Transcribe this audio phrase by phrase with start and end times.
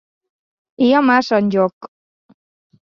[0.85, 1.93] Hi ha massa en joc.